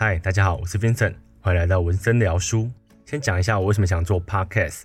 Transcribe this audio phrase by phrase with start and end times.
[0.00, 2.70] 嗨，大家好，我是 Vincent，欢迎来到文森聊书。
[3.04, 4.82] 先讲一下我为什么想做 Podcast，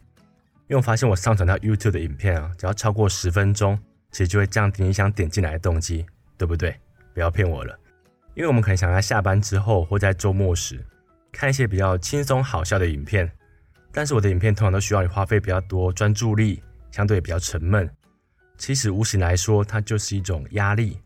[0.67, 3.79] 因为我发现我上传到 YouTube 的影片啊，只要超过十分钟，
[4.09, 6.03] 其实就会降低你想点进来的动机，
[6.35, 6.75] 对不对？
[7.13, 7.77] 不要骗我了，
[8.33, 10.83] 因为我们可能想在下班之后或在周末时
[11.31, 13.31] 看一些比较轻松好笑的影片，
[13.91, 17.87] 但是我的影片通常都需要你花费比较多专注力，相对比较沉闷。
[18.57, 20.97] 其实无形来说，它就是一种压力。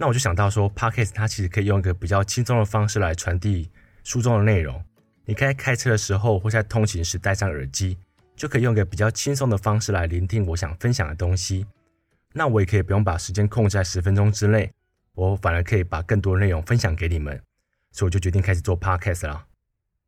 [0.00, 3.68] 那我就想到说，Podcast 它其实可以用一个比较轻松的方式来传递
[4.04, 4.80] 书中的内容。
[5.24, 7.98] 你可以在开车的时候或在通勤时戴上耳机，
[8.36, 11.66] 就可以用一个比较轻松的方式来聆听我想分享的东西。
[12.32, 14.72] 那我也可以不用把时间控制在十分钟之内，
[15.14, 17.38] 我反而可以把更多内容分享给你们。
[17.90, 19.46] 所以我就决定开始做 Podcast 了。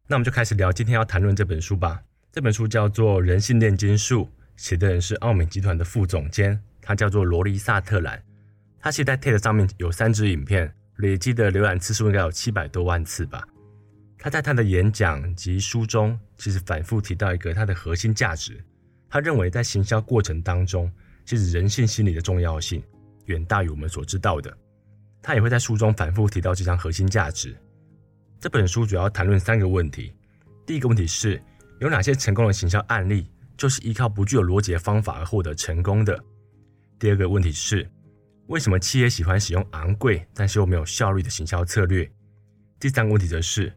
[0.06, 2.00] 那我们就开始聊今天要谈论这本书吧。
[2.30, 4.24] 这本书叫做《人性炼金术》，
[4.56, 8.22] 写的人是奥美集团的副总监，他叫做罗丽萨特兰。
[8.80, 13.46] 他其实在 TED 上面有三支影片，累积的浏览次数应该有七百多万次吧。
[14.18, 18.62] 他在他的演讲及书中，其实反复提到一个他的核心价值。
[19.08, 20.90] 他认为在行销过程当中，
[21.24, 22.82] 其实人性心理的重要性
[23.26, 24.56] 远大于我们所知道的。
[25.22, 27.54] 他也会在书中反复提到这项核心价值。
[28.38, 30.14] 这本书主要谈论三个问题。
[30.64, 31.42] 第一个问题是，
[31.80, 36.18] 有哪些成功的行销案例就是依靠不具有逻辑的方法而获得成功的？
[36.98, 37.86] 第二个问题是，
[38.50, 42.10] 为什么企业喜欢使用昂贵但是又没有效率的行销策略？
[42.80, 43.72] 第三个问题则是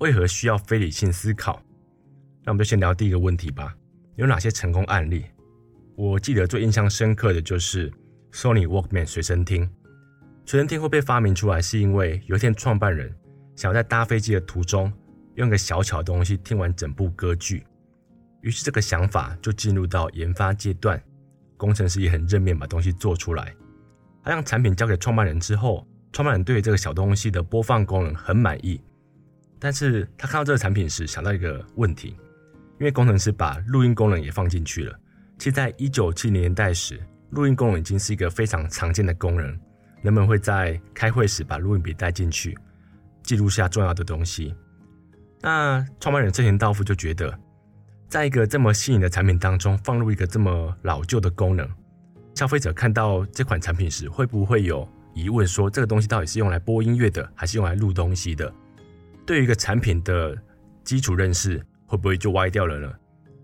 [0.00, 1.62] 为何需要非理性思考？
[2.44, 3.74] 那我们就先聊第一个问题吧。
[4.16, 5.24] 有哪些成功案例？
[5.96, 7.90] 我记得最印象深刻的就是
[8.30, 9.66] Sony Walkman 随身听。
[10.44, 13.10] 随身听会被发明出来，是因为有一天创办人
[13.56, 14.92] 想要在搭飞机的途中
[15.36, 17.64] 用一个小巧的东西听完整部歌剧，
[18.42, 21.02] 于是这个想法就进入到研发阶段，
[21.56, 23.56] 工程师也很认命把东西做出来。
[24.22, 28.80] 他让产品交给创办人之后，创办人对这个小东西的播放功能很满意。
[29.58, 32.16] 但是他看到这个产品时，想到一个问题，
[32.78, 34.98] 因为工程师把录音功能也放进去了。
[35.38, 37.00] 其实，在一九七零年代时，
[37.30, 39.58] 录音功能已经是一个非常常见的功能，
[40.02, 42.56] 人们会在开会时把录音笔带进去，
[43.22, 44.54] 记录下重要的东西。
[45.40, 47.38] 那创办人侧田道夫就觉得，
[48.08, 51.66] 在一个这么新颖的产品当中，放入一个这么老旧的功能。
[52.40, 58.50] 消费者看到这款产品时，会不会有疑问说，这个东西到底是用来播音乐的，还是用来录东西的？
[59.26, 60.34] 对于一个产品的
[60.82, 62.90] 基础认识，会不会就歪掉了呢？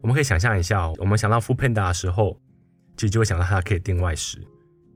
[0.00, 2.40] 我们可以想象一下，我们想到 Foodpanda 的时候，
[2.96, 4.38] 其实就会想到它可以订外食；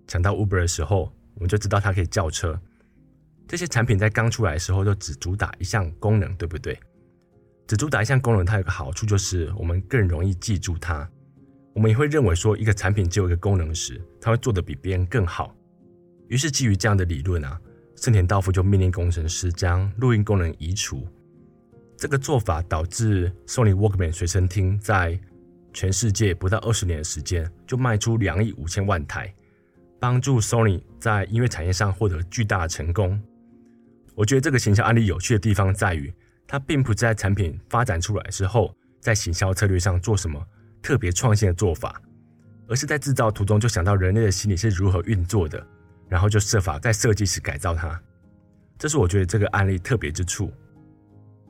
[0.06, 2.58] 想到 Uber 的时候，我们就知道它可以叫车。
[3.46, 6.74] 这些产品在刚出来的时候，就只主打一项功能，对不对？
[7.66, 11.06] 只主打一项功能，它有个好处就是我们更容易记住它。
[11.72, 15.54] 我们也会认为说，一个产品只有一个功能时，它会做得比别人更好。
[16.28, 17.60] 于是基于这样的理论啊，
[17.96, 21.06] 盛田道夫就命令工程师将录音功能移除。
[21.96, 25.18] 这个做法导致 Sony Walkman 随身听在
[25.72, 29.32] 全世界不到二十年的时间就卖出两亿五千万台，
[30.00, 33.20] 帮助 Sony 在音乐产业上获得巨大的成功。
[34.14, 36.12] 我觉得这个行销案例有趣的地方在于，
[36.46, 40.44] 它并不在产品发展出来之后，在行销策略上做什么。
[40.82, 42.00] 特别创新的做法，
[42.68, 45.64] 而是在制造途中就想到人类的心理是如何运作的，
[46.08, 48.00] 然后就设法在设计时改造它。
[48.78, 50.50] 这是我觉得这个案例特别之处。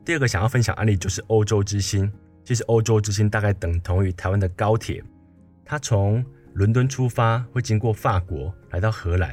[0.05, 2.11] 第二个想要分享案例就是欧洲之星，
[2.45, 5.03] 其实欧洲之星大概等同于台湾的高铁，
[5.65, 6.25] 它从
[6.55, 9.33] 伦敦出发会经过法国来到荷兰，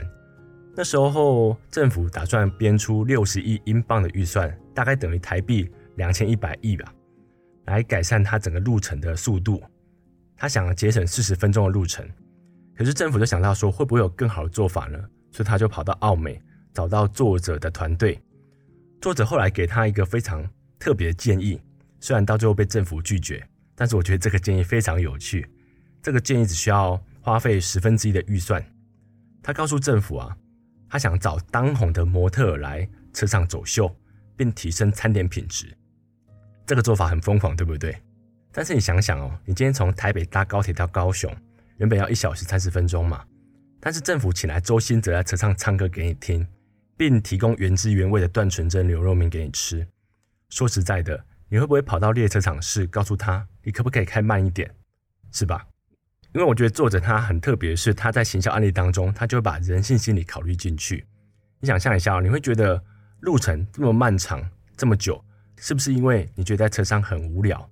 [0.76, 6.94] 那时候政府打算编出六十亿英镑的预算，大概等于台币两千一百亿吧，
[7.66, 9.64] 来改善它整个路程的速度。
[10.38, 12.08] 他想节省四十分钟的路程，
[12.76, 15.00] 可是政府就想到说，会不会有更好的做法呢？
[15.32, 16.42] 所以他就跑到澳美
[16.74, 18.22] 找到作者的团队。
[19.02, 20.48] 作者后来给他一个非常
[20.80, 21.60] 特别的建议，
[22.00, 23.44] 虽然到最后被政府拒绝，
[23.76, 25.48] 但是我觉得这个建议非常有趣。
[26.02, 28.64] 这个建议只需要花费十分之一的预算。
[29.44, 30.38] 他告诉政府啊，
[30.88, 33.94] 他想找当红的模特来车上走秀，
[34.36, 35.76] 并提升餐点品质。
[36.66, 37.96] 这个做法很疯狂，对不对？
[38.58, 41.32] 但是你想想哦，你今天从台北搭高铁到高雄，
[41.78, 43.24] 原本要一小时三十分钟嘛。
[43.80, 46.44] 但是政府请来周兴哲在车上唱歌给你听，
[46.98, 49.88] 并提供原汁原味的段纯真牛肉面给你吃。
[50.50, 54.68] 说实在的，你会不会跑到列车场室告诉他，你可不可以开慢一点，
[55.32, 55.64] 是吧？
[56.34, 61.06] 因为我觉得作者他很特别，是他在行销案例当中，他就会把人性心理考虑进去。
[61.60, 62.84] 你想象一下哦，你会觉得
[63.20, 64.44] 路程这么漫长
[64.76, 65.24] 这么久，
[65.58, 67.70] 是不是因为你觉得在车上很无聊？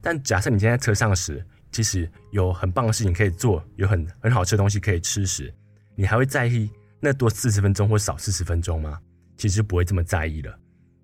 [0.00, 5.52] 但假设你今天在车上时，其实有很棒的事情可以做，有很很好吃的东西可以吃时，
[5.94, 8.98] 你还会在意那多四十分钟或少四十分钟吗？
[9.36, 10.58] 其实不会这么在意了，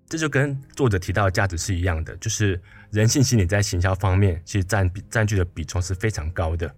[0.07, 2.61] 这就跟作者提到的价值是一样的，就是
[2.91, 6.73] 人性心理在行销方面其实占占据的比重是非常高的。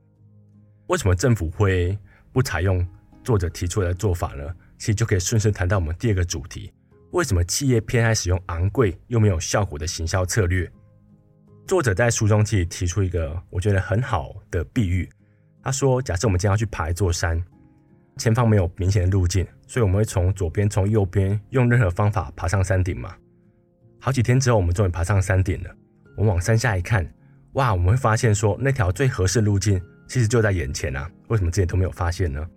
[0.88, 1.98] 为什么政府会
[2.32, 2.86] 不采用
[3.24, 4.44] 作者提出来的做法呢？
[4.78, 6.72] 其实就可以顺势谈到我们第二个主题：
[7.12, 10.72] 为什么企业偏爱使用昂贵又没有效果的行销策略？
[11.68, 15.08] 作者在书中其实提出一个我觉得很好的比喻，
[15.62, 17.44] 他说：假设我们今天要去爬一座山，
[18.16, 19.46] 前方没有明显的路径。
[19.68, 23.14] 所以我们会从左边、从右边，用任何方法爬上山顶嘛。
[24.00, 25.70] 好几天之后，我们终于爬上山顶了。
[26.16, 27.06] 我们往山下一看，
[27.56, 27.74] 哇！
[27.74, 29.78] 我们会发现说，那条最合适路径
[30.08, 31.12] 其实就在眼前啊。
[31.28, 32.48] 为什么之前都没有发现呢？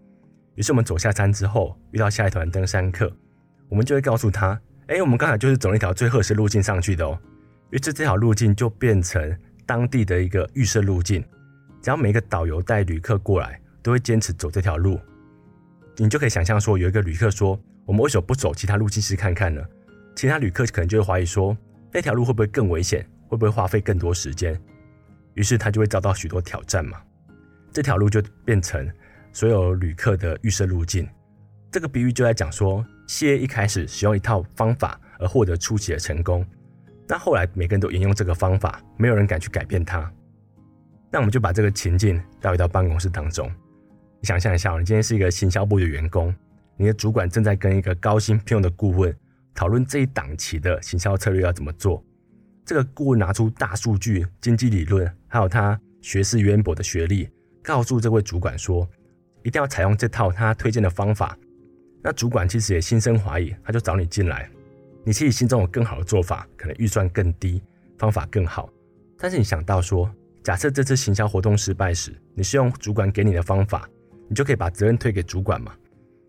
[0.55, 3.13] 于是我们走下山之后，遇到下一团登山客，
[3.69, 7.19] 我们就会告诉他：哎，我们刚才就是走那条最合适路径上去的哦。
[7.71, 11.23] 于是这条路径就变成当地的一个预设路径，
[11.81, 15.01] 只要每一个导游带旅客过来，都会坚持走这条路。
[15.97, 19.63] 你就可以想象说，有一个旅客说：“我们为什么不走其他路径试看看呢？”
[20.17, 21.57] 其他旅客可能就会怀疑说
[21.93, 23.07] ：“那条路会不会更危险？
[23.29, 24.61] 会不会花费更多时间？”
[25.35, 26.99] 于是他就会遭到许多挑战嘛。
[27.73, 28.91] 这条路就变成
[29.33, 31.09] 所有旅客的预设路径。
[31.71, 36.45] 这个比喻就在讲说，企业一开始使用一套方法而获得初期的成功，
[37.11, 40.09] 那后来每个人都沿用这个方法，没有人敢去改变它。
[41.11, 43.53] 那我们就把这个情境带回到办公室当中。
[44.21, 46.33] 你想象一下，你今天是一个行销部的员工，
[46.77, 49.13] 你的主管正在跟一个高薪聘用的顾问
[49.53, 52.01] 讨论这一档期的行销策略要怎么做。
[52.65, 57.29] 这个顾问拿出大数据、经济理论，还有他学识渊博的学历，
[57.61, 58.89] 告诉这位主管说，
[59.43, 61.37] 一定要采用这套他推荐的方法。
[62.05, 64.49] 那主管其实也心生怀疑，他就找你进来。
[65.05, 67.63] 你其实心中有更好的做法，可能预算更低，
[67.99, 68.71] 方法更好。
[69.19, 70.11] 但是你想到说，
[70.43, 73.89] 假设这次行销活动失败时，你是用主管给你的方法。
[74.29, 75.75] 你就可以把责任推给主管嘛。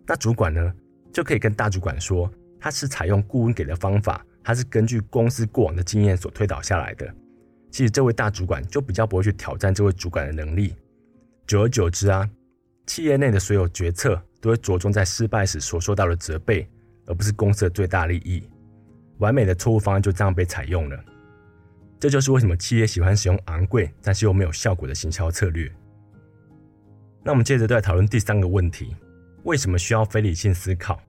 [0.08, 0.74] 那主管呢，
[1.14, 2.28] 就可以跟大主管说，
[2.60, 7.08] 他是采用顾问给的方法，他是根据公司过往的经验所推导下来的。
[7.70, 10.74] 其实这位大主管就比较不会去挑战这位主管的能力。
[11.46, 12.28] 久而久之啊，
[12.88, 16.68] 企业内的所有决策都会着重在失败时所受到的责备，
[17.06, 18.50] 而不是公司的最大利益。
[19.22, 21.00] 完美的错误方案就这样被采用了。
[22.00, 25.72] 这就是为什么企业喜欢使用昂贵但是又没有效果的行销策略。
[27.24, 28.96] 那我们接着再讨论第三个问题：
[29.44, 31.00] 为什么需要非理性思考？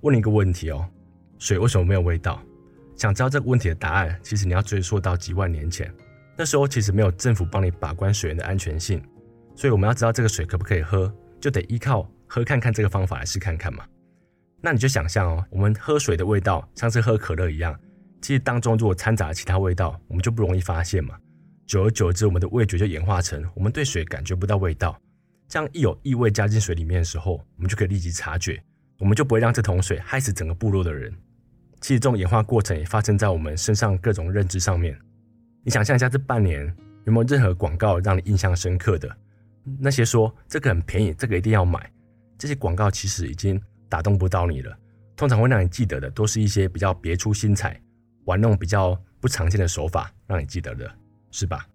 [0.00, 0.84] 问你一个问题哦，
[1.38, 2.42] 水为什么没有味道？
[2.96, 5.92] 想知道这个问题的答案，其实你要追溯到几万年前。
[6.36, 9.00] 那时候其实没有政府帮你把关水源的安全性，
[9.54, 13.84] 所以我们要知道这个水可不可以喝，就得依靠喝看看这个方法来试看看嘛。
[14.64, 17.78] 那你就想象哦，我们喝水的味道像是喝可乐一样，
[18.22, 21.14] 其实当中如果掺杂了其他味道，我们就不容易发现嘛。
[21.66, 24.98] 久而久之，我们的味觉就演化成我们对水感觉不到味道。
[25.48, 28.58] 这样一有异味加进水里面的时候，我们就可以立即察觉，
[28.98, 31.14] 我们就不会让这桶水害死整个部落的人。
[31.82, 34.98] 其实这种演化过程也发生在我们身上各种认知上面。
[35.62, 36.74] 你想象一下，这半年
[37.04, 39.14] 有没有任何广告让你印象深刻的？
[39.78, 41.92] 那些说这个很便宜，这个一定要买，
[42.38, 44.76] 这些广告其实已经打动不到你了。
[45.16, 47.80] 通常会让你记得的，都是一些比较别出心裁、
[48.24, 50.90] 玩弄比较不常见的手法让你记得的，
[51.30, 51.66] 是吧？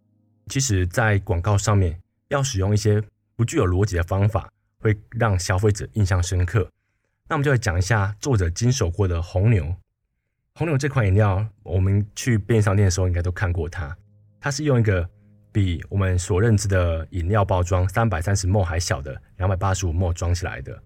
[0.47, 3.03] 其实，在广告上面要使用一些。
[3.35, 4.51] 不具有逻辑的方法
[4.81, 6.69] 会让消费者印象深刻。
[7.29, 9.73] 那我们就来讲一下作者经手过的红牛。
[10.55, 13.95] 红牛这款饮料，我们去便利商店的时候应该都看过它。
[14.41, 15.09] 它是用一个
[15.53, 20.77] 比我们所认知的饮料包装三百三十 ml 还小的两百八十五 ml 装起来的。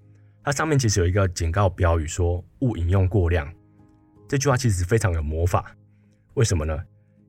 [0.44, 3.52] 它上面其实有一个警告标语说“勿饮用过量”。
[4.28, 5.76] 这句话其实非常有魔法。
[6.34, 6.78] 为什么呢？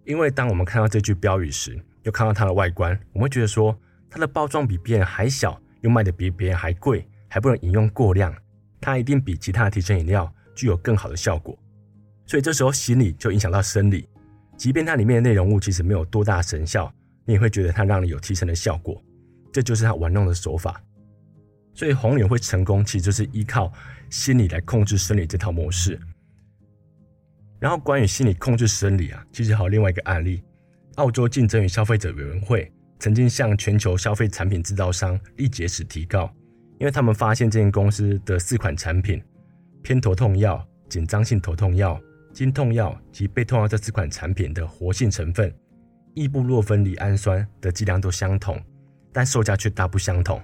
[0.05, 3.79] 因为当我们看到这句标语时，又看到它的外观，我们会觉得说。
[4.11, 8.33] 它的包装比别人还小，又卖的比别人还贵，还不能饮用过量，
[8.81, 11.59] 它一定比其他的提神饮料具有更好的效果。
[12.25, 14.09] 所以这时候心理就影响到生理，
[14.57, 16.95] 即便它里面的内容物其实没有多大神效，
[17.25, 19.03] 你也会觉得它让你有提神的效果。
[19.53, 20.81] 这就是它玩弄的手法。
[21.75, 23.73] 所以红牛会成功，其实就是依靠
[24.09, 25.99] 心理来控制生理这套模式。
[27.61, 30.43] 然后关于心理控制生理啊，其实还有另外一个案例，
[30.97, 32.71] 澳洲竞争与消费者委员会。
[33.01, 36.33] 曾经向全球消费产品制造商力洁时提告，
[36.79, 39.23] 因为他们发现这间公司的四款产品——
[39.83, 42.01] 偏头痛药、紧张性头痛药、
[42.33, 45.53] 经痛药及背痛药这四款产品的活性成分
[46.15, 48.59] 异布洛芬离氨酸的剂量都相同，
[49.13, 50.41] 但售价却大不相同，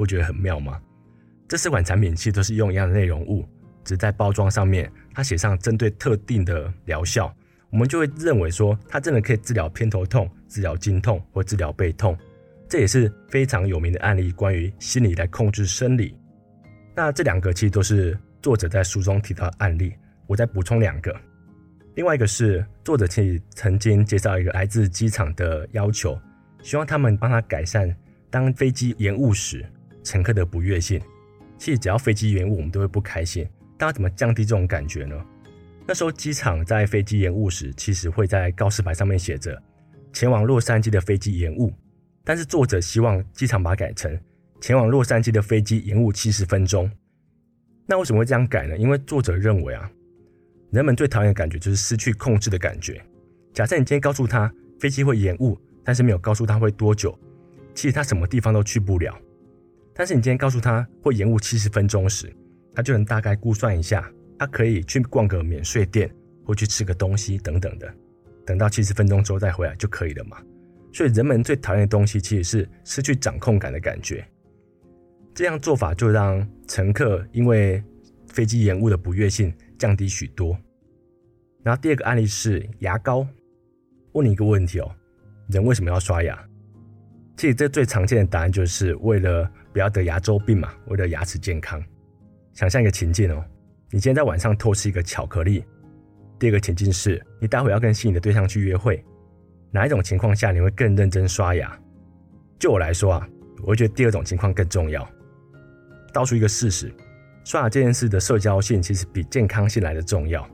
[0.00, 0.80] 不觉得很妙吗？
[1.46, 3.46] 这四款产品其实都是用一样的内容物，
[3.84, 7.30] 只在包装上面它写上针对特定的疗效。
[7.68, 12.16] 我们就会认为说，它真的可以治疗偏头痛、治疗经痛或治疗背痛，
[12.66, 14.32] 这也是非常有名的案例。
[14.32, 16.16] 关于心理来控制生理，
[16.96, 19.92] 那这两个其实都是作者在书中提到的案例。
[20.26, 21.14] 我再补充两个，
[21.96, 26.18] 另外一个是作者其实曾经介绍一个来自机场的要求，
[26.62, 27.94] 希望他们帮他改善
[28.30, 29.66] 当飞机延误时
[30.02, 31.00] 乘客的不悦性。
[31.58, 33.46] 其实只要飞机延误，我们都会不开心。
[33.76, 35.14] 大家怎么降低这种感觉呢？
[35.86, 39.60] 那时候机场在飞机延误时，其实会在告示牌上面写着
[40.12, 41.72] 前往洛杉矶的飞机延误，
[42.24, 44.18] 但是作者希望机场把它改成
[44.60, 46.90] 前往洛杉矶的飞机延误七十分钟。
[47.86, 48.76] 那为什么会这样改呢？
[48.76, 49.90] 因为作者认为啊，
[50.70, 53.02] 人们最讨厌的感觉就是失去控制的感觉。
[53.52, 57.18] 假设你今天告诉他飞机会延误，但是没有告诉他会多久，
[57.74, 59.18] 其实他什么地方都去不了。
[60.00, 62.34] 但是你今天告诉他会延误七十分钟时，
[62.74, 66.10] 他就能大概估算一下，他可以去逛个免税店，
[66.42, 67.86] 或去吃个东西等等的。
[68.46, 70.38] 等到七十分钟之后再回来就可以了嘛。
[70.90, 74.26] 所以人们最讨厌的东西其实是失去掌控感的感觉。
[75.34, 77.84] 这样做法就让乘客因为
[78.28, 80.56] 飞机延误的不悦性降低许多。
[81.62, 83.28] 然后第二个案例是牙膏。
[84.12, 84.90] 问你一个问题哦，
[85.50, 86.42] 人为什么要刷牙？
[87.40, 91.82] 其实这最常见的答案就是为了不要得牙周病嘛，为了牙齿健康。
[92.52, 93.42] 想象一个情境哦，
[93.90, 95.64] 你今天在晚上偷吃一个巧克力。
[96.38, 99.02] 第二个情境是你待会要跟心仪的对象去约会，
[99.70, 101.74] 哪一种情况下你会更认真刷牙？
[102.58, 103.26] 就我来说啊，
[103.62, 105.08] 我会觉得第二种情况更重要。
[106.12, 106.92] 道出一个事实，
[107.42, 110.46] 刷牙这件事的社交性其实比健康性来的重要。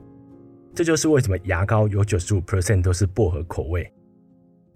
[0.73, 3.93] 这就是为什么牙膏有九十五 percent 都是薄荷口味。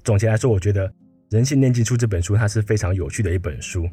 [0.02, 0.88] 总结来说，我觉得。
[1.30, 3.88] 《人性炼金术》这本书，它是非常有趣的一本书，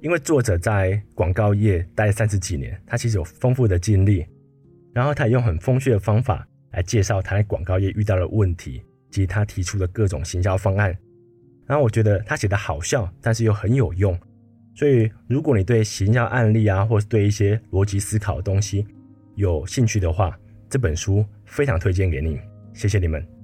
[0.00, 4.26] 因为作者在广告业待了三十几年，他其实有丰富的经历，
[4.92, 8.82] 然后他也用很风趣的方法来介绍他在广告业遇到的问题
[9.12, 10.96] 及他提出的各种行销方案。
[11.66, 14.18] 然后我觉得他写的好笑，但是又很有用，
[14.74, 18.84] 所以如果你对行销案例啊，或是对一些逻辑思考的东西
[19.36, 20.36] 有兴趣的话，
[20.68, 22.40] 这本书非常推荐给你。
[22.74, 23.35] 谢谢你们。